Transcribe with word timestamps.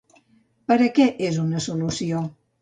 Per 0.71 0.77
a 0.85 0.87
què 0.95 1.05
és 1.27 1.37
una 1.43 1.61
solució? 1.67 2.25